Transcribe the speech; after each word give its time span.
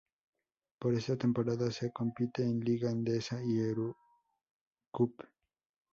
Para 0.79 0.97
esta 0.97 1.15
temporada 1.15 1.69
se 1.71 1.91
compite 1.91 2.41
en 2.41 2.59
Liga 2.61 2.89
Endesa 2.89 3.39
y 3.45 3.59
Eurocup. 3.59 5.21